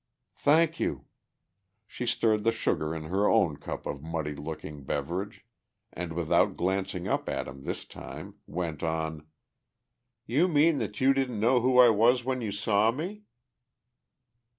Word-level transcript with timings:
"Thank 0.39 0.79
you." 0.79 1.05
She 1.85 2.07
stirred 2.07 2.43
the 2.43 2.51
sugar 2.51 2.95
in 2.95 3.03
her 3.03 3.29
own 3.29 3.57
cup 3.57 3.85
of 3.85 4.01
muddy 4.01 4.33
looking 4.33 4.83
beverage 4.83 5.45
and 5.93 6.13
without 6.13 6.57
glancing 6.57 7.07
up 7.07 7.29
at 7.29 7.47
him 7.47 7.65
this 7.65 7.85
time, 7.85 8.39
went 8.47 8.81
on, 8.81 9.27
"You 10.25 10.47
mean 10.47 10.79
that 10.79 11.01
you 11.01 11.13
didn't 11.13 11.39
know 11.39 11.59
who 11.59 11.77
I 11.77 11.89
was 11.89 12.25
when 12.25 12.41
you 12.41 12.51
saw 12.51 12.91
me?" 12.91 13.25